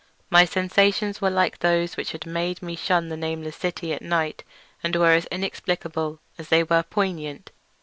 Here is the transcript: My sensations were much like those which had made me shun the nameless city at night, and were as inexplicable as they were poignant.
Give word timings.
My 0.31 0.45
sensations 0.45 1.21
were 1.21 1.29
much 1.29 1.35
like 1.35 1.59
those 1.59 1.95
which 1.95 2.11
had 2.11 2.25
made 2.25 2.63
me 2.63 2.75
shun 2.75 3.09
the 3.09 3.15
nameless 3.15 3.55
city 3.55 3.93
at 3.93 4.01
night, 4.01 4.43
and 4.83 4.95
were 4.95 5.11
as 5.11 5.25
inexplicable 5.27 6.17
as 6.39 6.49
they 6.49 6.63
were 6.63 6.81
poignant. 6.81 7.51